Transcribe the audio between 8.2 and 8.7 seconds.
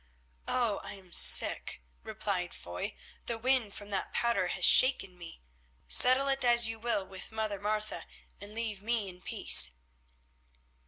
and